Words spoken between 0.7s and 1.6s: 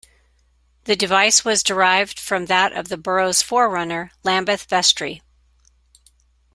The device